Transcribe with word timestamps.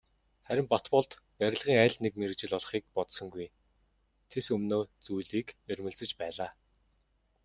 Харин 0.45 0.67
Батболд 0.71 1.11
барилгын 1.39 1.79
аль 1.83 1.97
нэг 2.03 2.13
мэргэжил 2.17 2.55
олохыг 2.59 2.83
бодсонгүй, 2.95 3.47
тэс 4.29 4.47
өмнөө 4.55 4.81
зүйлийг 5.05 5.47
эрмэлзэж 5.71 6.11
байлаа. 6.21 6.49